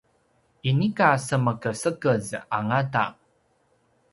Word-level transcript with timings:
inika 0.69 1.09
semekesekez 1.27 2.25
angata 2.57 3.05